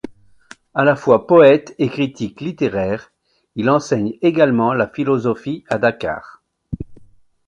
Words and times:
À 0.73 0.83
la 0.83 0.95
fois 0.95 1.27
poète 1.27 1.75
et 1.77 1.87
critique 1.87 2.41
littéraire, 2.41 3.11
il 3.55 3.69
enseigne 3.69 4.17
également 4.23 4.73
la 4.73 4.87
philosophie 4.87 5.63
à 5.69 5.77
Dakar. 5.77 6.41